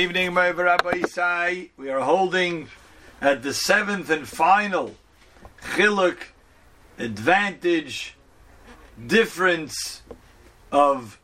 evening, 0.00 0.32
my 0.32 0.48
Rabbi 0.50 0.92
Isai. 1.00 1.70
We 1.76 1.90
are 1.90 1.98
holding 1.98 2.68
at 3.20 3.42
the 3.42 3.52
seventh 3.52 4.10
and 4.10 4.28
final 4.28 4.94
chiluk 5.74 6.18
advantage 7.00 8.14
difference 9.04 10.02
of 10.70 11.18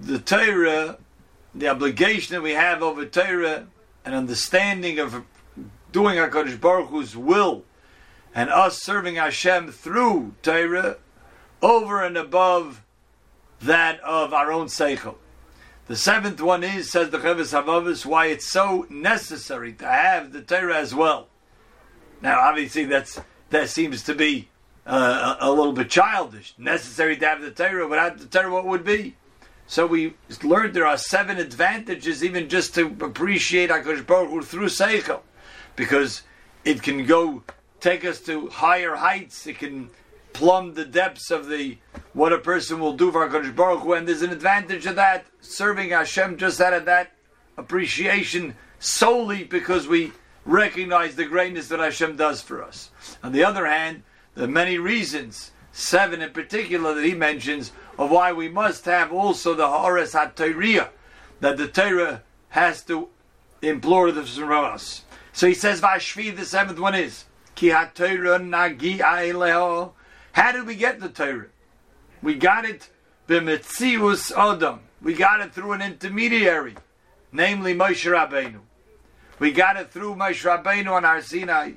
the 0.00 0.20
Torah, 0.20 0.98
the 1.52 1.66
obligation 1.66 2.36
that 2.36 2.42
we 2.42 2.52
have 2.52 2.80
over 2.80 3.04
Torah, 3.04 3.66
and 4.04 4.14
understanding 4.14 5.00
of 5.00 5.24
doing 5.90 6.16
Hakadosh 6.16 6.60
Baruch 6.60 6.90
Hu's 6.90 7.16
will, 7.16 7.64
and 8.32 8.50
us 8.50 8.80
serving 8.80 9.16
Hashem 9.16 9.72
through 9.72 10.32
Torah, 10.44 10.98
over 11.60 12.04
and 12.04 12.16
above 12.16 12.84
that 13.60 13.98
of 13.98 14.32
our 14.32 14.52
own 14.52 14.66
seichel. 14.66 15.16
The 15.86 15.96
seventh 15.96 16.40
one 16.40 16.64
is, 16.64 16.90
says 16.90 17.10
the 17.10 17.18
Chovos 17.18 17.52
HaLevavos, 17.52 18.04
why 18.04 18.26
it's 18.26 18.50
so 18.50 18.86
necessary 18.90 19.72
to 19.74 19.86
have 19.86 20.32
the 20.32 20.42
Torah 20.42 20.78
as 20.78 20.92
well. 20.92 21.28
Now, 22.20 22.40
obviously, 22.40 22.84
that's 22.84 23.20
that 23.50 23.68
seems 23.68 24.02
to 24.04 24.14
be 24.14 24.48
uh, 24.84 25.36
a, 25.40 25.48
a, 25.48 25.50
little 25.50 25.72
bit 25.72 25.88
childish. 25.88 26.54
Necessary 26.58 27.16
to 27.16 27.26
have 27.26 27.40
the 27.40 27.52
Torah, 27.52 27.86
without 27.86 28.18
the 28.18 28.26
Torah, 28.26 28.50
what 28.50 28.66
would 28.66 28.84
be? 28.84 29.14
So 29.68 29.86
we 29.86 30.14
learned 30.42 30.74
there 30.74 30.86
are 30.86 30.98
seven 30.98 31.38
advantages, 31.38 32.24
even 32.24 32.48
just 32.48 32.74
to 32.74 32.86
appreciate 33.00 33.70
Hakadosh 33.70 34.04
Baruch 34.04 34.30
Hu 34.30 34.42
through 34.42 34.66
Seichel, 34.66 35.20
because 35.76 36.22
it 36.64 36.82
can 36.82 37.06
go 37.06 37.44
take 37.78 38.04
us 38.04 38.20
to 38.22 38.48
higher 38.48 38.96
heights. 38.96 39.46
It 39.46 39.58
can 39.58 39.90
plumb 40.36 40.74
the 40.74 40.84
depths 40.84 41.30
of 41.30 41.48
the 41.48 41.78
what 42.12 42.32
a 42.32 42.38
person 42.38 42.78
will 42.78 42.92
do 42.92 43.10
for 43.10 43.26
HaKadosh 43.26 43.56
Baruch 43.56 43.80
Hu, 43.80 43.94
and 43.94 44.06
there's 44.06 44.20
an 44.20 44.30
advantage 44.30 44.84
of 44.84 44.96
that, 44.96 45.24
serving 45.40 45.90
Hashem 45.90 46.36
just 46.36 46.60
out 46.60 46.74
of 46.74 46.84
that 46.84 47.12
appreciation 47.56 48.54
solely 48.78 49.44
because 49.44 49.88
we 49.88 50.12
recognize 50.44 51.16
the 51.16 51.24
greatness 51.24 51.68
that 51.68 51.80
Hashem 51.80 52.16
does 52.16 52.42
for 52.42 52.62
us. 52.62 52.90
On 53.22 53.32
the 53.32 53.44
other 53.44 53.66
hand, 53.66 54.02
are 54.36 54.46
many 54.46 54.76
reasons, 54.76 55.52
seven 55.72 56.20
in 56.20 56.30
particular, 56.32 56.94
that 56.94 57.04
he 57.04 57.14
mentions 57.14 57.72
of 57.98 58.10
why 58.10 58.32
we 58.32 58.48
must 58.48 58.84
have 58.84 59.12
also 59.12 59.54
the 59.54 59.66
Haaretz 59.66 60.12
HaTorah, 60.12 60.90
that 61.40 61.56
the 61.56 61.68
Torah 61.68 62.22
has 62.50 62.82
to 62.84 63.08
implore 63.62 64.12
this 64.12 64.36
from 64.36 64.50
us. 64.50 65.04
So 65.32 65.46
he 65.46 65.54
says, 65.54 65.80
Vashvi, 65.80 66.36
the 66.36 66.44
seventh 66.44 66.78
one 66.78 66.94
is, 66.94 67.24
Ki 67.54 67.68
HaTorah 67.68 68.40
Nagi 68.40 68.98
Aileho, 68.98 69.92
how 70.36 70.52
did 70.52 70.66
we 70.66 70.74
get 70.74 71.00
the 71.00 71.08
Torah? 71.08 71.46
We 72.22 72.34
got 72.34 72.66
it 72.66 72.90
b'metzius 73.26 74.36
Adam. 74.36 74.80
We 75.00 75.14
got 75.14 75.40
it 75.40 75.54
through 75.54 75.72
an 75.72 75.80
intermediary, 75.80 76.76
namely 77.32 77.74
Moshe 77.74 78.04
Rabbeinu. 78.04 78.60
We 79.38 79.50
got 79.50 79.78
it 79.78 79.90
through 79.90 80.14
Moshe 80.14 80.44
Rabbeinu 80.44 80.92
on 80.92 81.04
Har 81.04 81.22
Sinai. 81.22 81.72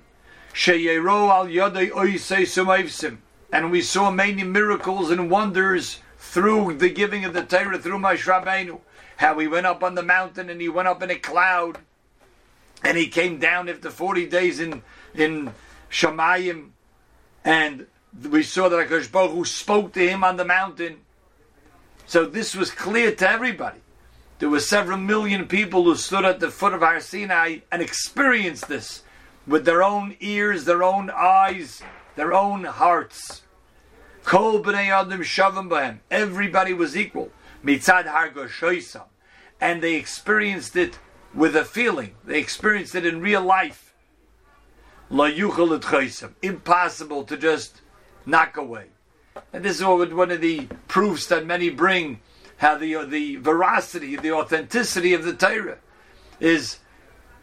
Sheyero 0.54 1.30
al 1.30 1.48
yodei 1.48 1.90
oisei 1.92 2.42
sumayvsim. 2.42 3.20
And 3.50 3.72
we 3.72 3.82
saw 3.82 4.12
many 4.12 4.44
miracles 4.44 5.10
and 5.10 5.32
wonders 5.32 6.00
through 6.18 6.80
the 6.80 6.90
giving 6.90 7.24
of 7.24 7.34
the 7.34 7.44
Torah 7.44 7.80
through 7.80 8.00
Moshe 8.00 8.26
Rabbeinu. 8.26 8.82
How 9.16 9.40
he 9.40 9.48
went 9.48 9.68
up 9.68 9.86
on 9.86 9.96
the 9.96 10.04
mountain 10.04 10.50
and 10.50 10.60
he 10.60 10.68
went 10.68 10.90
up 10.90 11.02
in 11.02 11.10
a 11.10 11.16
cloud. 11.16 11.78
And 12.84 12.98
he 12.98 13.08
came 13.08 13.40
down 13.40 13.70
after 13.70 13.90
40 13.90 14.26
days 14.28 14.60
in, 14.60 14.82
in 15.14 15.54
Shemayim. 15.90 16.72
And 17.46 17.88
we 18.30 18.44
saw 18.44 18.70
that 18.70 18.90
Hakadosh 18.90 19.12
Baruch 19.12 19.46
spoke 19.46 19.94
to 19.94 20.08
him 20.08 20.24
on 20.24 20.38
the 20.38 20.46
mountain. 20.46 20.98
So 22.06 22.26
this 22.26 22.56
was 22.56 22.72
clear 22.72 23.14
to 23.16 23.30
everybody. 23.30 23.80
There 24.40 24.50
were 24.50 24.62
several 24.62 24.98
million 24.98 25.48
people 25.48 25.84
who 25.84 25.96
stood 25.96 26.26
at 26.26 26.40
the 26.40 26.50
foot 26.50 26.74
of 26.74 26.82
Har 26.82 27.02
Sinai 27.02 27.60
and 27.72 27.82
experienced 27.82 28.68
this 28.68 29.04
with 29.46 29.66
their 29.66 29.84
own 29.84 30.16
ears, 30.20 30.66
their 30.66 30.84
own 30.84 31.10
eyes, 31.10 31.82
their 32.16 32.34
own 32.34 32.64
hearts. 32.64 33.44
Kol 34.24 34.64
b'nei 34.64 34.88
adam 34.88 35.22
shavim 35.22 35.70
b'hem. 35.70 36.00
Everybody 36.10 36.74
was 36.74 36.96
equal. 36.96 37.32
Mitzad 37.64 38.06
har 38.06 38.30
goshoisam. 38.30 39.06
And 39.60 39.82
they 39.82 39.96
experienced 39.96 40.76
it 40.76 41.00
with 41.34 41.56
a 41.56 41.66
feeling. 41.66 42.16
They 42.26 42.40
experienced 42.40 42.96
it 42.96 43.06
in 43.06 43.22
real 43.22 43.42
life. 43.42 43.94
La 45.10 45.30
yuchal 45.30 46.34
Impossible 46.42 47.24
to 47.24 47.38
just 47.38 47.82
knock 48.30 48.58
away. 48.58 48.86
And 49.54 49.64
this 49.64 49.78
is 49.78 49.84
one 49.84 50.32
of 50.32 50.42
the 50.42 50.68
proofs 50.88 51.28
that 51.28 51.46
many 51.46 51.70
bring 51.70 52.20
how 52.58 52.78
the 52.78 52.96
uh, 52.96 53.06
the 53.06 53.38
veracity, 53.38 54.16
the 54.16 54.34
authenticity 54.34 55.14
of 55.14 55.24
the 55.24 55.34
Torah 55.34 55.78
is 56.40 56.80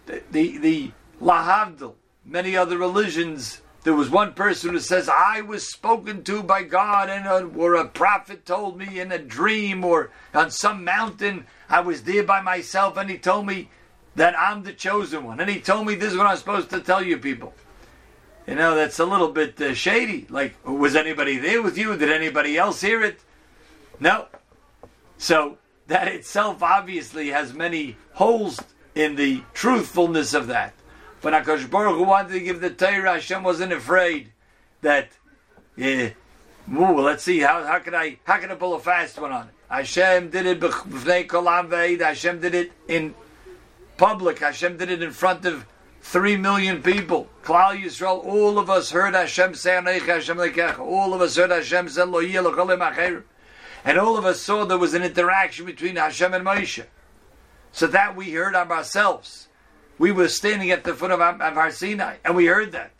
the 0.06 0.22
the, 0.30 0.58
the 0.58 0.90
lahavdil. 1.20 1.94
Many 2.24 2.56
other 2.56 2.76
religions, 2.76 3.62
there 3.84 3.94
was 3.94 4.10
one 4.10 4.34
person 4.34 4.70
who 4.70 4.80
says, 4.80 5.08
"I 5.08 5.40
was 5.40 5.66
spoken 5.66 6.22
to 6.24 6.42
by 6.42 6.64
God, 6.64 7.08
and 7.08 7.26
a, 7.26 7.46
or 7.58 7.74
a 7.74 7.88
prophet 7.88 8.44
told 8.44 8.76
me 8.76 9.00
in 9.00 9.10
a 9.10 9.18
dream, 9.18 9.84
or 9.84 10.10
on 10.34 10.50
some 10.50 10.84
mountain. 10.84 11.46
I 11.68 11.80
was 11.80 12.02
there 12.02 12.24
by 12.24 12.42
myself, 12.42 12.96
and 12.96 13.08
he 13.08 13.16
told 13.16 13.46
me 13.46 13.70
that 14.16 14.38
I'm 14.38 14.64
the 14.64 14.72
chosen 14.72 15.24
one, 15.24 15.40
and 15.40 15.48
he 15.48 15.60
told 15.60 15.86
me 15.86 15.94
this 15.94 16.12
is 16.12 16.18
what 16.18 16.26
I'm 16.26 16.36
supposed 16.36 16.70
to 16.70 16.80
tell 16.80 17.02
you 17.02 17.16
people." 17.16 17.54
You 18.46 18.54
know, 18.54 18.74
that's 18.74 18.98
a 18.98 19.04
little 19.04 19.32
bit 19.32 19.60
uh, 19.60 19.74
shady. 19.74 20.26
Like, 20.30 20.54
was 20.64 20.94
anybody 20.94 21.38
there 21.38 21.62
with 21.62 21.76
you? 21.76 21.96
Did 21.96 22.10
anybody 22.10 22.56
else 22.56 22.80
hear 22.80 23.02
it? 23.02 23.20
No. 23.98 24.26
So 25.18 25.58
that 25.88 26.08
itself 26.08 26.62
obviously 26.62 27.28
has 27.28 27.52
many 27.52 27.96
holes 28.12 28.60
in 28.94 29.16
the 29.16 29.42
truthfulness 29.52 30.34
of 30.34 30.46
that. 30.48 30.74
But 31.20 31.32
Akash 31.32 31.68
Baruch 31.68 31.96
Hu 31.96 32.04
wanted 32.04 32.32
to 32.34 32.40
give 32.40 32.60
the 32.60 32.70
Torah, 32.70 33.14
Hashem 33.14 33.42
wasn't 33.42 33.72
afraid 33.72 34.32
that. 34.82 35.08
Yeah, 35.76 36.10
well, 36.70 36.94
let's 36.94 37.22
see 37.22 37.40
how 37.40 37.64
how 37.64 37.78
can 37.80 37.94
I 37.94 38.18
how 38.24 38.38
can 38.38 38.50
I 38.50 38.54
pull 38.54 38.74
a 38.74 38.80
fast 38.80 39.18
one 39.20 39.32
on 39.32 39.48
it? 39.48 39.54
Hashem 39.68 40.30
did 40.30 40.46
it 40.46 40.62
Hashem 42.00 42.40
did 42.40 42.54
it 42.54 42.72
in 42.88 43.14
public. 43.96 44.38
Hashem 44.38 44.76
did 44.76 44.90
it 44.90 45.02
in 45.02 45.10
front 45.10 45.44
of 45.44 45.66
Three 46.08 46.36
million 46.36 46.84
people. 46.84 47.26
Klal 47.42 47.82
Yisrael, 47.82 48.24
all 48.24 48.60
of 48.60 48.70
us 48.70 48.92
heard 48.92 49.14
Hashem 49.14 49.56
say, 49.56 49.74
Hashem 49.98 50.38
All 50.78 51.12
of 51.12 51.20
us 51.20 51.34
heard 51.34 51.50
Hashem 51.50 51.88
say, 51.88 52.02
And 53.84 53.98
all 53.98 54.16
of 54.16 54.24
us 54.24 54.40
saw 54.40 54.64
there 54.64 54.78
was 54.78 54.94
an 54.94 55.02
interaction 55.02 55.66
between 55.66 55.96
Hashem 55.96 56.32
and 56.32 56.46
Moshe. 56.46 56.86
So 57.72 57.88
that 57.88 58.14
we 58.14 58.30
heard 58.30 58.54
of 58.54 58.70
ourselves. 58.70 59.48
We 59.98 60.12
were 60.12 60.28
standing 60.28 60.70
at 60.70 60.84
the 60.84 60.94
foot 60.94 61.10
of, 61.10 61.20
of 61.20 61.40
Har 61.40 61.72
Sinai, 61.72 62.18
and 62.24 62.36
we 62.36 62.46
heard 62.46 62.70
that. 62.70 62.92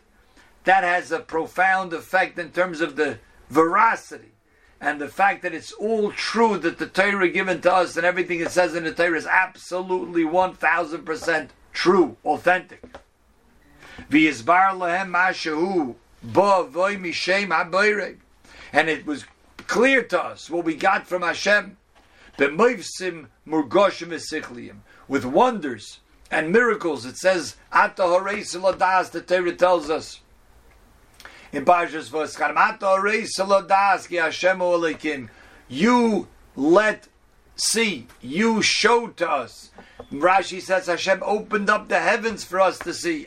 That 0.65 0.83
has 0.83 1.09
a 1.09 1.19
profound 1.19 1.93
effect 1.93 2.37
in 2.37 2.51
terms 2.51 2.81
of 2.81 2.97
the 2.97 3.19
veracity 3.49 4.33
and 4.81 4.99
the 4.99 5.07
fact 5.07 5.43
that 5.43 5.53
it's 5.53 5.71
all 5.71 6.11
true 6.11 6.57
that 6.57 6.77
the 6.77 6.87
Torah 6.87 7.29
given 7.29 7.61
to 7.61 7.73
us 7.73 7.95
and 7.95 8.05
everything 8.05 8.41
it 8.41 8.51
says 8.51 8.75
in 8.75 8.83
the 8.83 8.93
Torah 8.93 9.17
is 9.17 9.25
absolutely 9.25 10.23
1000% 10.23 11.49
true, 11.77 12.17
authentic. 12.25 12.83
And 14.09 14.15
it 18.89 19.05
was 19.05 19.25
clear 19.67 20.01
to 20.03 20.23
us 20.23 20.49
what 20.49 20.65
we 20.65 20.75
got 20.75 21.05
from 21.05 21.21
Hashem. 21.21 21.77
With 25.07 25.25
wonders 25.25 25.99
and 26.31 26.51
miracles, 26.51 27.05
it 27.05 27.17
says, 27.17 27.55
Ata 27.71 28.01
Horeis 28.01 29.11
the 29.11 29.21
Torah 29.21 29.55
tells 29.55 29.91
us 29.91 30.21
in 31.51 31.63
Parshas 31.63 32.09
Va'eschanan, 32.09 32.57
Ata 32.57 32.85
Horeis 32.85 34.07
ki 34.09 34.15
Hashem 34.15 35.29
You 35.69 36.27
let 36.55 37.07
see, 37.57 38.07
you 38.21 38.61
showed 38.61 39.17
to 39.17 39.29
us 39.29 39.71
Rashi 40.11 40.61
says 40.61 40.87
Hashem 40.87 41.21
opened 41.23 41.69
up 41.69 41.89
the 41.89 41.99
heavens 41.99 42.43
for 42.43 42.61
us 42.61 42.79
to 42.79 42.93
see. 42.93 43.25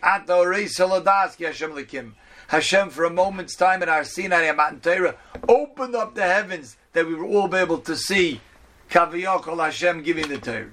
Hashem, 2.49 2.91
for 2.91 3.05
a 3.05 3.11
moment's 3.11 3.55
time 3.55 3.83
in 3.83 3.89
Har 3.89 4.05
Sinai 4.05 4.51
Matan 4.53 4.81
Torah, 4.81 5.17
opened 5.47 5.95
up 5.95 6.15
the 6.15 6.23
heavens 6.23 6.79
that 6.95 7.07
we 7.07 7.15
were 7.15 7.27
all 7.27 7.49
be 7.49 7.59
able 7.59 7.79
to 7.79 7.97
see 7.97 8.41
Kaviyakol 8.91 9.63
Hashem 9.63 10.03
giving 10.03 10.29
the 10.29 10.39
Torah. 10.39 10.71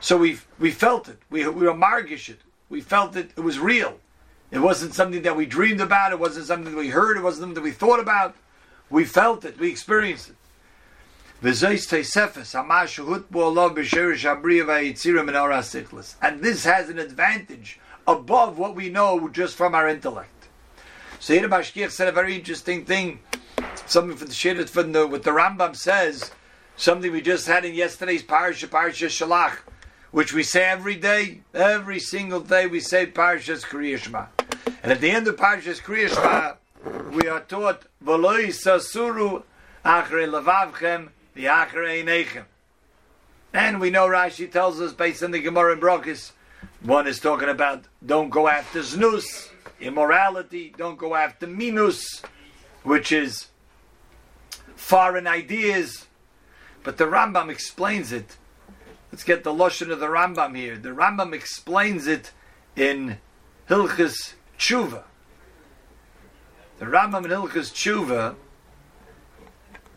So 0.00 0.16
we 0.16 0.38
we 0.58 0.70
felt 0.70 1.08
it. 1.08 1.18
We, 1.28 1.46
we 1.48 1.66
were 1.66 1.74
margish 1.74 2.30
it. 2.30 2.40
We 2.70 2.80
felt 2.80 3.14
it. 3.16 3.32
It 3.36 3.40
was 3.40 3.58
real. 3.58 3.98
It 4.50 4.60
wasn't 4.60 4.94
something 4.94 5.22
that 5.22 5.36
we 5.36 5.44
dreamed 5.44 5.82
about. 5.82 6.12
It 6.12 6.18
wasn't 6.18 6.46
something 6.46 6.72
that 6.72 6.78
we 6.78 6.88
heard. 6.88 7.18
It 7.18 7.22
wasn't 7.22 7.42
something 7.42 7.62
that 7.62 7.68
we 7.68 7.72
thought 7.72 8.00
about. 8.00 8.34
We 8.88 9.04
felt 9.04 9.44
it. 9.44 9.58
We 9.58 9.68
experienced 9.68 10.30
it. 10.30 10.36
And 11.40 11.54
this 11.54 11.72
has 16.64 16.88
an 16.88 16.98
advantage 16.98 17.80
above 18.08 18.58
what 18.58 18.74
we 18.74 18.88
know 18.88 19.28
just 19.28 19.54
from 19.54 19.74
our 19.76 19.88
intellect. 19.88 20.48
So 21.20 21.34
here 21.34 21.48
Mashgiach 21.48 21.92
said 21.92 22.08
a 22.08 22.12
very 22.12 22.34
interesting 22.34 22.84
thing, 22.84 23.20
something 23.86 24.16
from 24.16 24.26
the 24.26 24.34
Shidduch 24.34 24.92
the 24.92 25.06
with 25.06 25.22
the 25.22 25.30
Rambam 25.30 25.76
says, 25.76 26.32
something 26.76 27.12
we 27.12 27.20
just 27.20 27.46
had 27.46 27.64
in 27.64 27.74
yesterday's 27.74 28.24
Parsha, 28.24 28.66
Parsha 28.66 29.06
Shelach, 29.06 29.58
which 30.10 30.32
we 30.32 30.42
say 30.42 30.64
every 30.64 30.96
day, 30.96 31.42
every 31.54 32.00
single 32.00 32.40
day 32.40 32.66
we 32.66 32.80
say 32.80 33.06
Parshas 33.06 33.64
Kriyashma. 33.64 34.26
And 34.82 34.90
at 34.90 35.00
the 35.00 35.10
end 35.10 35.28
of 35.28 35.36
Parshas 35.36 35.80
Kriyashma, 35.80 36.56
we 37.12 37.28
are 37.28 37.40
taught 37.40 37.84
V'loi 38.04 38.48
sasuru 38.48 39.44
achrei 39.84 40.26
levavchem 41.38 41.68
v'achrei 41.70 42.04
nechem. 42.04 42.44
And 43.52 43.80
we 43.80 43.90
know 43.90 44.06
Rashi 44.06 44.50
tells 44.50 44.80
us 44.80 44.92
based 44.92 45.22
on 45.22 45.30
the 45.30 45.40
Gemara 45.40 45.72
in 45.72 45.80
Brachos, 45.80 46.32
one 46.82 47.06
is 47.06 47.18
talking 47.18 47.48
about 47.48 47.84
don't 48.04 48.30
go 48.30 48.48
after 48.48 48.80
znus, 48.80 49.50
immorality, 49.80 50.74
don't 50.76 50.98
go 50.98 51.14
after 51.14 51.46
minus, 51.46 52.22
which 52.82 53.10
is 53.10 53.48
foreign 54.76 55.26
ideas. 55.26 56.06
But 56.84 56.98
the 56.98 57.04
Rambam 57.04 57.50
explains 57.50 58.12
it. 58.12 58.36
Let's 59.10 59.24
get 59.24 59.44
the 59.44 59.52
lashon 59.52 59.90
of 59.90 60.00
the 60.00 60.06
Rambam 60.06 60.54
here. 60.56 60.76
The 60.76 60.90
Rambam 60.90 61.32
explains 61.32 62.06
it 62.06 62.32
in 62.76 63.18
Hilchis 63.68 64.34
Tshuva. 64.58 65.04
The 66.78 66.84
Rambam 66.84 67.24
in 67.24 67.30
Hilchis 67.30 67.72
Tshuva, 67.72 68.36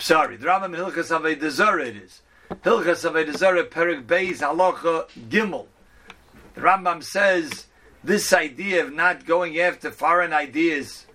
sorry, 0.02 0.36
the 0.36 0.48
Rambam 0.48 0.66
in 0.66 0.72
Hilchis 0.74 1.12
Avodah 1.12 1.88
it 1.88 1.96
is. 1.96 2.22
Hilchas 2.50 3.10
Avodah 3.10 3.38
Zarah 3.38 3.66
Perek 3.66 4.06
Beis 4.06 4.40
Halacha 4.40 5.08
Gimel. 5.30 5.68
The 6.56 6.62
Rambam 6.62 7.04
says 7.04 7.68
this 8.04 8.34
idea 8.34 8.84
of 8.84 8.94
not 8.94 9.26
going 9.26 9.60
after 9.60 9.92
foreign 9.92 10.34
ideas. 10.34 11.06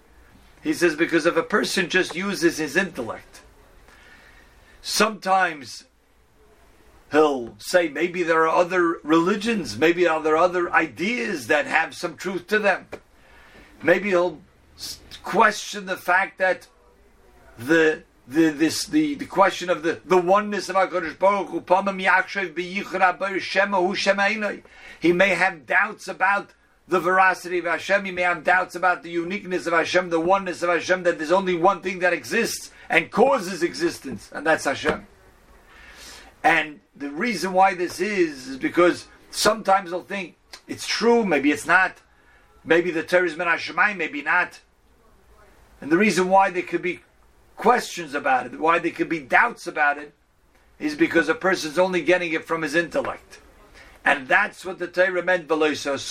He 0.63 0.73
says 0.73 0.97
because 0.97 1.27
if 1.27 1.37
a 1.37 1.43
person 1.43 1.89
just 1.89 2.15
uses 2.15 2.59
his 2.59 2.77
intellect, 2.77 3.43
sometimes 4.81 5.85
he'll 7.13 7.55
say 7.59 7.89
maybe 7.89 8.23
there 8.23 8.43
are 8.43 8.57
other 8.57 8.99
religions, 9.03 9.77
maybe 9.77 10.07
are 10.07 10.23
there 10.23 10.35
are 10.35 10.45
other 10.45 10.73
ideas 10.73 11.49
that 11.49 11.67
have 11.67 11.95
some 11.95 12.17
truth 12.17 12.47
to 12.49 12.59
them. 12.59 12.87
Maybe 13.83 14.11
he'll 14.11 14.41
question 15.23 15.87
the 15.87 15.97
fact 15.97 16.39
that 16.39 16.67
the 17.59 18.03
the 18.27 18.51
this 18.51 18.87
the, 18.87 19.15
the 19.15 19.27
question 19.27 19.71
of 19.71 19.83
the, 19.83 20.01
the 20.05 20.17
oneness 20.17 20.69
of 20.69 20.77
Hakadosh 20.77 21.19
Baruch. 21.19 21.51
He 25.01 25.13
may 25.13 25.29
have 25.31 25.67
doubts 25.67 26.09
about 26.09 26.51
the 26.89 27.01
veracity 27.01 27.59
of 27.59 27.65
Hashem. 27.65 28.05
He 28.05 28.11
may 28.11 28.23
have 28.23 28.45
doubts 28.45 28.75
about 28.75 29.03
the 29.03 29.11
uniqueness 29.11 29.67
of 29.67 29.73
Hashem, 29.73 30.11
the 30.11 30.21
oneness 30.21 30.63
of 30.63 30.71
Hashem. 30.71 31.03
That 31.05 31.19
there's 31.19 31.33
only 31.33 31.57
one 31.57 31.83
thing 31.83 32.01
that 32.01 32.13
exists 32.13 32.71
and 32.89 33.11
causes 33.11 33.63
existence, 33.63 34.31
and 34.33 34.47
that's 34.47 34.65
Hashem. 34.65 35.07
And 36.43 36.81
the 36.95 37.11
reason 37.11 37.53
why 37.53 37.75
this 37.75 38.01
is 38.01 38.49
is 38.49 38.57
because 38.57 39.07
sometimes 39.31 39.91
they'll 39.91 40.03
think 40.03 40.37
it's 40.69 40.87
true, 40.87 41.25
maybe 41.25 41.51
it's 41.51 41.67
not. 41.67 41.97
Maybe 42.65 42.91
the 42.91 43.03
Torah 43.03 43.27
is 43.27 43.37
min 43.37 43.49
maybe 43.97 44.23
not. 44.23 44.61
And 45.81 45.91
the 45.93 45.99
reason 45.99 46.29
why 46.29 46.51
there 46.51 46.63
could 46.63 46.83
be 46.83 47.01
questions 47.57 48.15
about 48.15 48.47
it, 48.47 48.61
why 48.61 48.79
there 48.79 48.91
could 48.91 49.09
be 49.09 49.21
doubts 49.21 49.67
about 49.67 49.99
it, 49.99 50.13
is 50.79 50.95
because 50.95 51.29
a 51.29 51.35
person's 51.35 51.79
only 51.79 52.03
getting 52.03 52.33
it 52.33 52.45
from 52.45 52.63
his 52.63 52.75
intellect. 52.75 53.41
And 54.05 54.29
that's 54.29 54.65
what 54.65 54.79
the 54.79 54.87
Torah 54.87 55.23
meant, 55.23 55.49
says 55.49 56.09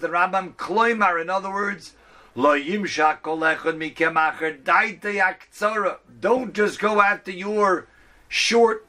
the 0.00 0.08
Rambam 0.08 0.56
Kloimar, 0.56 1.20
in 1.20 1.30
other 1.30 1.52
words, 1.52 1.94
don't 6.20 6.52
just 6.52 6.78
go 6.78 7.00
after 7.00 7.30
your 7.30 7.86
short 8.28 8.86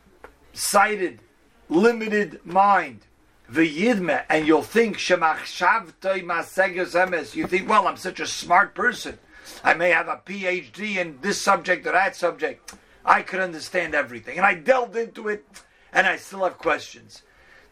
sighted, 0.54 1.20
limited 1.68 2.40
mind. 2.46 3.02
And 3.52 4.48
you'll 4.48 4.62
think, 4.62 5.00
you 5.00 7.48
think, 7.48 7.70
well, 7.70 7.88
I'm 7.88 7.98
such 7.98 8.20
a 8.20 8.28
smart 8.28 8.76
person. 8.76 9.18
I 9.64 9.74
may 9.74 9.90
have 9.90 10.08
a 10.08 10.22
PhD 10.26 10.98
in 10.98 11.20
this 11.22 11.42
subject 11.42 11.86
or 11.86 11.92
that 11.92 12.16
subject. 12.16 12.74
I 13.06 13.22
could 13.22 13.40
understand 13.40 13.96
everything. 13.96 14.38
And 14.38 14.46
I 14.46 14.54
delved 14.56 14.96
into 14.96 15.28
it 15.28 15.46
and 15.94 16.06
I 16.06 16.18
still 16.18 16.44
have 16.44 16.58
questions. 16.58 17.24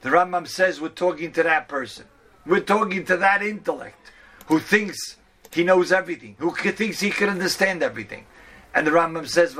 The 0.01 0.09
Rambam 0.09 0.47
says 0.47 0.79
we're 0.79 0.89
talking 0.89 1.31
to 1.33 1.43
that 1.43 1.67
person. 1.67 2.05
We're 2.45 2.61
talking 2.61 3.03
to 3.05 3.17
that 3.17 3.41
intellect 3.41 4.11
who 4.47 4.59
thinks 4.59 5.17
he 5.51 5.63
knows 5.63 5.91
everything, 5.91 6.35
who 6.39 6.51
thinks 6.51 6.99
he 6.99 7.09
can 7.09 7.29
understand 7.29 7.83
everything. 7.83 8.25
And 8.73 8.85
the 8.85 8.91
Rambam 8.91 9.27
says, 9.27 9.53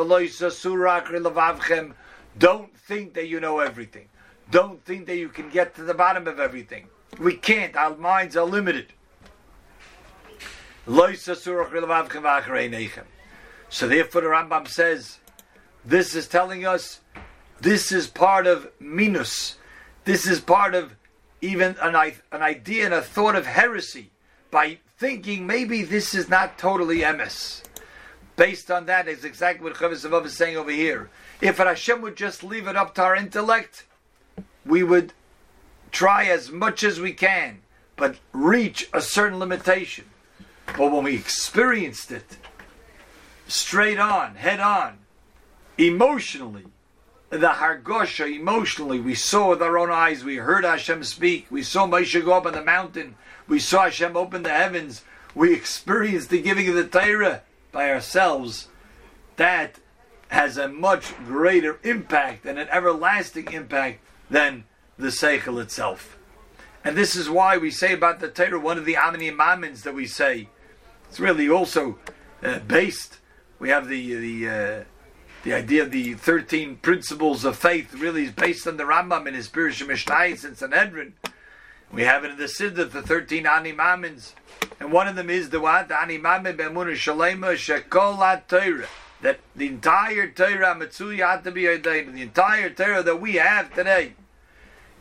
Don't 2.38 2.78
think 2.78 3.14
that 3.14 3.28
you 3.28 3.40
know 3.40 3.60
everything. 3.60 4.08
Don't 4.50 4.84
think 4.86 5.06
that 5.08 5.18
you 5.18 5.30
can 5.30 5.50
get 5.50 5.76
to 5.76 5.84
the 5.84 5.94
bottom 5.94 6.28
of 6.28 6.40
everything. 6.40 6.88
We 7.20 7.36
can't. 7.36 7.76
Our 7.76 7.98
minds 7.98 8.38
are 8.38 8.46
limited. 8.46 8.94
So 13.70 13.88
therefore 13.88 14.22
the 14.22 14.28
Rambam 14.28 14.68
says, 14.70 15.20
this 15.84 16.16
is 16.16 16.28
telling 16.28 16.66
us 16.66 17.02
this 17.60 17.92
is 17.92 18.08
part 18.08 18.48
of 18.48 18.70
minus. 18.80 19.58
This 20.06 20.26
is 20.26 20.40
part 20.40 20.74
of 20.76 20.96
even 21.42 21.76
an, 21.82 21.94
an 22.32 22.42
idea 22.42 22.86
and 22.86 22.94
a 22.94 23.02
thought 23.02 23.36
of 23.36 23.46
heresy 23.46 24.12
by 24.50 24.78
thinking 24.98 25.46
maybe 25.46 25.84
this 25.84 26.16
is 26.16 26.30
not 26.30 26.58
totally 26.58 27.00
emes. 27.00 27.64
Based 28.38 28.72
on 28.72 28.86
that 28.86 29.10
is 29.10 29.26
exactly 29.26 29.66
what 29.66 29.74
Chovos 29.76 30.26
is 30.26 30.38
saying 30.38 30.56
over 30.56 30.72
here. 30.72 31.10
If 31.42 31.58
Hashem 31.58 32.02
would 32.02 32.16
just 32.16 32.46
leave 32.46 32.66
it 32.66 32.78
up 32.78 32.96
to 32.96 33.04
our 33.04 33.16
intellect, 33.16 33.86
we 34.66 34.84
would 34.84 35.12
try 35.92 36.26
as 36.26 36.50
much 36.50 36.84
as 36.84 37.00
we 37.00 37.12
can, 37.12 37.60
but 37.98 38.18
reach 38.32 38.90
a 38.94 39.02
certain 39.02 39.40
limitation. 39.40 40.06
But 40.78 40.92
when 40.92 41.06
we 41.06 41.16
experienced 41.16 42.12
it 42.12 42.38
straight 43.48 43.98
on, 43.98 44.36
head 44.36 44.60
on, 44.60 45.00
emotionally, 45.76 46.66
the 47.32 47.48
Hargosha, 47.48 48.32
emotionally, 48.32 49.00
we 49.00 49.16
saw 49.16 49.50
with 49.50 49.62
our 49.64 49.78
own 49.78 49.90
eyes, 49.90 50.24
we 50.24 50.36
heard 50.36 50.64
Hashem 50.64 51.04
speak, 51.04 51.48
we 51.50 51.64
saw 51.64 51.88
Moshe 51.88 52.24
go 52.24 52.34
up 52.34 52.46
on 52.46 52.54
the 52.54 52.64
mountain, 52.64 53.16
we 53.48 53.60
saw 53.60 53.86
Hashem 53.86 54.16
open 54.16 54.44
the 54.44 54.50
heavens, 54.50 55.04
we 55.34 55.52
experienced 55.52 56.30
the 56.30 56.42
giving 56.44 56.70
of 56.70 56.76
the 56.76 56.88
Torah 56.88 57.42
by 57.72 57.90
ourselves. 57.90 58.68
That 59.38 59.80
has 60.30 60.58
a 60.58 60.68
much 60.68 61.16
greater 61.26 61.80
impact 61.84 62.46
and 62.46 62.60
an 62.60 62.68
everlasting 62.70 63.52
impact 63.52 64.00
than 64.30 64.66
the 64.98 65.08
Seichel 65.08 65.62
itself. 65.62 66.18
And 66.84 66.96
this 66.96 67.16
is 67.16 67.30
why 67.30 67.58
we 67.58 67.72
say 67.72 67.94
about 67.94 68.20
the 68.20 68.30
Torah, 68.30 68.60
one 68.60 68.78
of 68.78 68.86
the 68.86 68.96
Ani 68.96 69.32
Maamins 69.32 69.82
that 69.82 69.96
we 69.96 70.06
say, 70.06 70.50
it's 71.10 71.20
really 71.20 71.50
also 71.50 71.98
uh, 72.44 72.60
based. 72.60 73.18
We 73.60 73.70
have 73.70 73.88
the 73.88 74.16
the 74.16 74.50
uh, 74.50 74.84
the 75.44 75.54
idea 75.54 75.84
of 75.84 75.92
the 75.92 76.14
thirteen 76.14 76.78
principles 76.78 77.46
of 77.46 77.58
faith. 77.58 77.94
Really, 77.94 78.26
is 78.26 78.32
based 78.32 78.68
on 78.68 78.78
the 78.78 78.84
Rambam 78.84 79.28
in 79.28 79.34
his 79.34 79.46
spiritual 79.46 79.88
Mishnayos 79.88 80.44
and 80.44 80.58
Sanhedrin. 80.58 81.14
We 81.92 82.04
have 82.04 82.26
it 82.26 82.32
in 82.32 82.38
the 82.38 82.46
Siddur, 82.46 82.92
the 82.92 83.02
thirteen 83.02 83.48
Ani 83.48 83.72
Maamins, 83.72 84.34
and 84.80 84.92
one 84.92 85.08
of 85.08 85.16
them 85.16 85.30
is 85.30 85.50
the 85.50 85.60
what 85.60 85.88
the 85.88 86.00
Ani 86.00 86.20
Maamin 86.20 86.58
Bemuna 86.58 86.94
Shalema 86.94 87.54
Shekol 87.56 88.48
Torah. 88.48 88.88
That 89.22 89.40
the 89.56 89.68
entire 89.68 90.30
Torah 90.30 90.76
Mitzuya 90.76 91.42
the 91.44 92.22
entire 92.22 92.70
Torah 92.70 93.02
that 93.02 93.20
we 93.20 93.36
have 93.36 93.74
today 93.74 94.14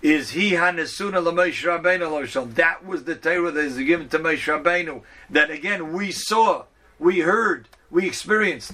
is 0.06 0.30
he 0.30 0.52
hanesuna 0.52 1.20
l'Moshe 1.20 1.64
Rabbeinu 1.64 2.54
That 2.54 2.86
was 2.86 3.02
the 3.02 3.16
Torah 3.16 3.50
that 3.50 3.64
is 3.64 3.76
given 3.76 4.08
to 4.10 4.20
Moshe 4.20 4.46
Rabbeinu. 4.46 5.02
That 5.30 5.50
again 5.50 5.92
we 5.92 6.12
saw, 6.12 6.66
we 7.00 7.18
heard, 7.20 7.68
we 7.90 8.06
experienced. 8.06 8.72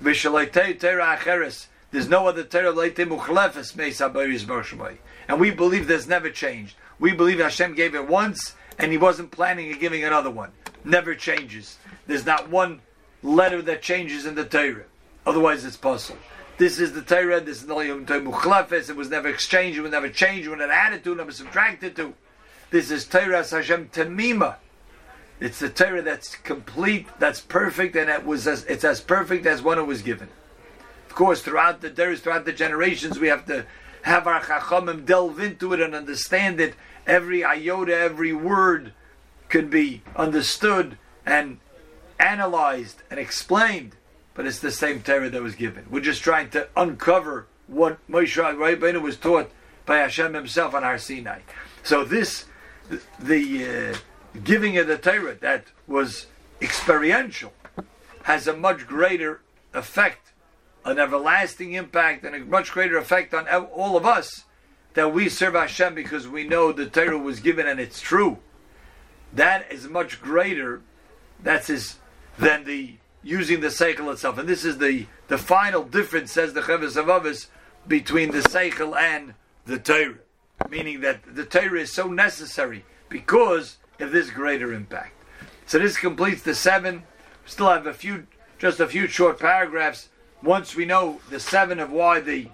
There's 0.00 0.24
no 0.24 0.36
other 2.26 2.42
Torah 2.42 2.90
And 5.28 5.40
we 5.40 5.50
believe 5.52 5.86
there's 5.86 6.08
never 6.08 6.30
changed. 6.30 6.74
We 6.98 7.12
believe 7.12 7.38
Hashem 7.38 7.74
gave 7.76 7.94
it 7.94 8.08
once 8.08 8.56
and 8.76 8.90
He 8.90 8.98
wasn't 8.98 9.30
planning 9.30 9.72
on 9.72 9.78
giving 9.78 10.02
another 10.02 10.30
one. 10.30 10.50
Never 10.84 11.14
changes. 11.14 11.78
There's 12.08 12.26
not 12.26 12.50
one 12.50 12.80
letter 13.22 13.62
that 13.62 13.82
changes 13.82 14.26
in 14.26 14.34
the 14.34 14.44
Torah. 14.44 14.86
Otherwise, 15.24 15.64
it's 15.64 15.76
pasul. 15.76 16.16
This 16.58 16.78
is 16.78 16.94
the 16.94 17.02
Torah, 17.02 17.40
this 17.42 17.58
is 17.58 17.66
the 17.66 17.76
Yom 17.76 18.06
Muchlefes, 18.06 18.88
it 18.88 18.96
was 18.96 19.10
never 19.10 19.28
exchanged, 19.28 19.78
it 19.78 19.82
was 19.82 19.90
never 19.90 20.08
changed, 20.08 20.46
it 20.46 20.50
was 20.50 20.58
never 20.58 20.72
added 20.72 21.04
to, 21.04 21.14
never 21.14 21.30
subtracted 21.30 21.94
to. 21.96 22.14
This 22.70 22.90
is 22.90 23.04
Torah 23.04 23.46
Hashem 23.46 23.90
Tamima. 23.90 24.56
It's 25.38 25.58
the 25.58 25.68
Torah 25.68 26.00
that's 26.00 26.34
complete, 26.36 27.08
that's 27.18 27.42
perfect, 27.42 27.94
and 27.94 28.08
it 28.08 28.24
was 28.24 28.46
as, 28.46 28.64
it's 28.64 28.84
as 28.84 29.02
perfect 29.02 29.44
as 29.44 29.60
one 29.60 29.78
it 29.78 29.86
was 29.86 30.00
given. 30.00 30.30
Of 31.06 31.14
course, 31.14 31.42
throughout 31.42 31.82
the 31.82 31.90
days, 31.90 32.20
throughout 32.20 32.46
the 32.46 32.54
generations, 32.54 33.18
we 33.18 33.28
have 33.28 33.44
to 33.46 33.66
have 34.02 34.26
our 34.26 34.40
Chachamim 34.40 35.04
delve 35.04 35.40
into 35.40 35.74
it 35.74 35.80
and 35.80 35.94
understand 35.94 36.58
it. 36.58 36.74
Every 37.06 37.44
iota, 37.44 37.94
every 37.94 38.32
word 38.32 38.94
can 39.50 39.68
be 39.68 40.02
understood 40.16 40.96
and 41.26 41.58
analyzed 42.18 43.02
and 43.10 43.20
explained 43.20 43.94
but 44.36 44.46
it's 44.46 44.60
the 44.60 44.70
same 44.70 45.02
Torah 45.02 45.30
that 45.30 45.42
was 45.42 45.54
given. 45.54 45.86
We're 45.90 46.00
just 46.00 46.22
trying 46.22 46.50
to 46.50 46.68
uncover 46.76 47.46
what 47.66 47.98
Moshe 48.08 48.36
Rabbeinu 48.36 49.00
was 49.00 49.16
taught 49.16 49.50
by 49.86 49.98
Hashem 49.98 50.34
himself 50.34 50.74
on 50.74 50.82
Har 50.82 50.98
Sinai. 50.98 51.40
So 51.82 52.04
this, 52.04 52.44
the 53.18 53.94
uh, 53.94 54.38
giving 54.44 54.76
of 54.76 54.86
the 54.86 54.98
Torah 54.98 55.34
that 55.36 55.64
was 55.86 56.26
experiential, 56.60 57.52
has 58.24 58.46
a 58.46 58.56
much 58.56 58.86
greater 58.86 59.40
effect, 59.72 60.32
an 60.84 60.98
everlasting 60.98 61.72
impact, 61.72 62.24
and 62.24 62.34
a 62.34 62.40
much 62.40 62.72
greater 62.72 62.98
effect 62.98 63.32
on 63.32 63.48
all 63.48 63.96
of 63.96 64.04
us 64.04 64.44
that 64.94 65.12
we 65.12 65.28
serve 65.28 65.54
Hashem 65.54 65.94
because 65.94 66.26
we 66.26 66.44
know 66.44 66.72
the 66.72 66.86
Torah 66.86 67.18
was 67.18 67.40
given 67.40 67.66
and 67.66 67.80
it's 67.80 68.00
true. 68.00 68.38
That 69.32 69.70
is 69.70 69.88
much 69.88 70.20
greater. 70.20 70.82
That's 71.42 71.68
his 71.68 71.96
than 72.38 72.64
the 72.64 72.96
using 73.22 73.60
the 73.60 73.68
seichel 73.68 74.12
itself. 74.12 74.38
And 74.38 74.48
this 74.48 74.64
is 74.64 74.78
the 74.78 75.06
the 75.28 75.38
final 75.38 75.82
difference, 75.82 76.32
says 76.32 76.52
the 76.52 76.60
Chovos 76.60 76.96
of 76.96 77.06
HaLevavos, 77.06 77.48
between 77.86 78.30
the 78.30 78.40
seichel 78.40 78.96
and 78.96 79.34
the 79.64 79.78
Torah, 79.78 80.18
meaning 80.70 81.00
that 81.00 81.34
the 81.34 81.44
Torah 81.44 81.80
is 81.80 81.92
so 81.92 82.08
necessary 82.08 82.84
because 83.08 83.78
of 83.98 84.12
this 84.12 84.30
greater 84.30 84.72
impact. 84.72 85.12
So 85.66 85.78
this 85.78 85.98
completes 85.98 86.42
the 86.42 86.54
seven. 86.54 87.02
We 87.44 87.50
still 87.50 87.68
have 87.68 87.86
a 87.86 87.94
few, 87.94 88.26
just 88.58 88.78
a 88.80 88.86
few 88.86 89.08
short 89.08 89.40
paragraphs. 89.40 90.08
Once 90.42 90.76
we 90.76 90.84
know 90.84 91.20
the 91.30 91.40
seven 91.40 91.80
of 91.80 91.90
why 91.90 92.20
the 92.20 92.48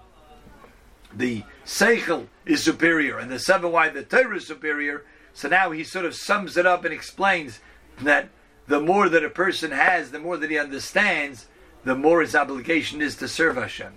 the 1.15 1.43
seichel 1.63 2.25
is 2.43 2.63
superior 2.63 3.19
and 3.19 3.29
the 3.29 3.37
seven 3.37 3.71
why 3.71 3.89
the 3.89 4.03
Torah 4.03 4.37
is 4.37 4.47
superior. 4.47 5.05
So 5.33 5.47
now 5.47 5.71
he 5.71 5.83
sort 5.83 6.05
of 6.05 6.15
sums 6.15 6.57
it 6.57 6.65
up 6.65 6.85
and 6.85 6.93
explains 6.93 7.59
that 8.01 8.29
the 8.67 8.79
more 8.79 9.09
that 9.09 9.23
a 9.23 9.29
person 9.29 9.71
has, 9.71 10.11
the 10.11 10.19
more 10.19 10.37
that 10.37 10.49
he 10.49 10.57
understands, 10.57 11.47
the 11.83 11.95
more 11.95 12.21
his 12.21 12.35
obligation 12.35 13.01
is 13.01 13.15
to 13.17 13.27
serve 13.27 13.55
Hashem. 13.55 13.93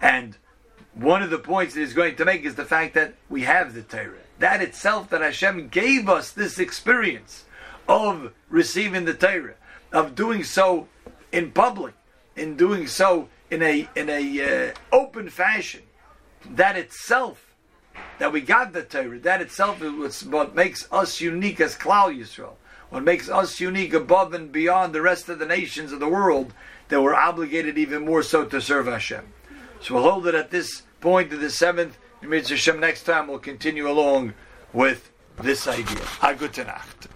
And 0.00 0.36
one 0.94 1.22
of 1.22 1.30
the 1.30 1.38
points 1.38 1.74
that 1.74 1.80
he's 1.80 1.94
going 1.94 2.16
to 2.16 2.24
make 2.24 2.44
is 2.44 2.56
the 2.56 2.64
fact 2.64 2.94
that 2.94 3.14
we 3.28 3.42
have 3.42 3.74
the 3.74 3.82
Torah. 3.82 4.18
That 4.38 4.60
itself, 4.60 5.10
that 5.10 5.20
Hashem 5.20 5.68
gave 5.68 6.08
us 6.08 6.32
this 6.32 6.58
experience 6.58 7.44
of 7.88 8.32
receiving 8.48 9.04
the 9.04 9.14
Torah, 9.14 9.54
of 9.92 10.14
doing 10.14 10.42
so 10.44 10.88
in 11.30 11.52
public, 11.52 11.94
in 12.36 12.56
doing 12.56 12.86
so 12.86 13.28
in 13.50 13.62
a 13.62 13.88
in 13.94 14.08
a 14.08 14.70
uh, 14.70 14.74
open 14.92 15.28
fashion. 15.28 15.82
That 16.48 16.76
itself, 16.76 17.54
that 18.18 18.32
we 18.32 18.40
got 18.40 18.72
the 18.72 18.82
Torah, 18.82 19.18
that 19.20 19.42
itself 19.42 19.82
is 19.82 20.24
what 20.24 20.54
makes 20.54 20.88
us 20.90 21.20
unique 21.20 21.60
as 21.60 21.76
Klal 21.76 22.16
Yisrael. 22.16 22.54
What 22.90 23.04
makes 23.04 23.28
us 23.28 23.60
unique 23.60 23.94
above 23.94 24.34
and 24.34 24.50
beyond 24.50 24.92
the 24.92 25.00
rest 25.00 25.28
of 25.28 25.38
the 25.38 25.46
nations 25.46 25.92
of 25.92 26.00
the 26.00 26.08
world, 26.08 26.52
that 26.88 27.00
we're 27.00 27.14
obligated 27.14 27.78
even 27.78 28.04
more 28.04 28.22
so 28.22 28.44
to 28.44 28.60
serve 28.60 28.86
Hashem. 28.86 29.32
So 29.80 29.94
we'll 29.94 30.10
hold 30.10 30.26
it 30.26 30.34
at 30.34 30.50
this 30.50 30.82
point 31.00 31.30
to 31.30 31.36
the 31.36 31.50
seventh. 31.50 31.96
Hashem 32.20 32.80
next 32.80 33.04
time 33.04 33.28
we'll 33.28 33.38
continue 33.38 33.88
along 33.88 34.34
with 34.72 35.10
this 35.40 35.66
idea. 35.66 36.02
A 36.22 36.34
gute 36.34 36.66
Nacht. 36.66 37.06